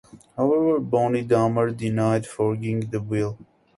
However, 0.35 0.79
Bonnie 0.79 1.21
Dummar 1.27 1.77
denied 1.77 2.25
forging 2.25 2.79
the 2.89 2.99
will. 2.99 3.37